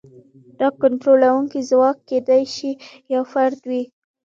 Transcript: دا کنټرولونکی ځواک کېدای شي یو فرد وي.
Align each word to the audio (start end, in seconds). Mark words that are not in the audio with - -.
دا 0.59 0.67
کنټرولونکی 0.81 1.59
ځواک 1.69 1.97
کېدای 2.09 2.43
شي 2.55 2.71
یو 3.13 3.23
فرد 3.33 3.59
وي. 3.69 3.83